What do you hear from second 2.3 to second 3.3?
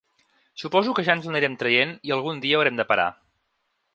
dia haurem de parar.